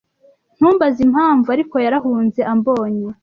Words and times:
Ntumbaze 0.57 0.99
impamvu 1.07 1.47
ariko, 1.55 1.75
yarahunze 1.85 2.41
ambonye. 2.53 3.07